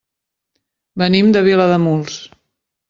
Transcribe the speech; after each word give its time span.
Venim 1.03 1.31
de 1.37 1.45
Vilademuls. 1.49 2.21